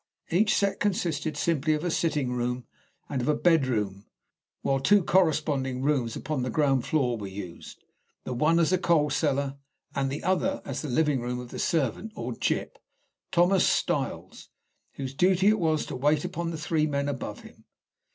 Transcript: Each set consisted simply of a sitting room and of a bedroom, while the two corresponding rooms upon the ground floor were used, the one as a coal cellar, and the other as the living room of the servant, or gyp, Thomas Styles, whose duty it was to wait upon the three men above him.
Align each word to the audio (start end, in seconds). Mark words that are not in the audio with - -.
Each 0.31 0.55
set 0.57 0.79
consisted 0.79 1.37
simply 1.37 1.75
of 1.75 1.83
a 1.83 1.91
sitting 1.91 2.31
room 2.31 2.65
and 3.07 3.21
of 3.21 3.27
a 3.27 3.35
bedroom, 3.35 4.07
while 4.63 4.79
the 4.79 4.83
two 4.83 5.03
corresponding 5.03 5.83
rooms 5.83 6.15
upon 6.15 6.41
the 6.41 6.49
ground 6.49 6.87
floor 6.87 7.19
were 7.19 7.27
used, 7.27 7.83
the 8.23 8.33
one 8.33 8.57
as 8.57 8.73
a 8.73 8.79
coal 8.79 9.11
cellar, 9.11 9.57
and 9.93 10.09
the 10.11 10.23
other 10.23 10.59
as 10.65 10.81
the 10.81 10.89
living 10.89 11.21
room 11.21 11.39
of 11.39 11.51
the 11.51 11.59
servant, 11.59 12.13
or 12.15 12.33
gyp, 12.33 12.77
Thomas 13.31 13.67
Styles, 13.67 14.49
whose 14.93 15.13
duty 15.13 15.49
it 15.49 15.59
was 15.59 15.85
to 15.85 15.95
wait 15.95 16.25
upon 16.25 16.49
the 16.49 16.57
three 16.57 16.87
men 16.87 17.07
above 17.07 17.41
him. 17.41 17.65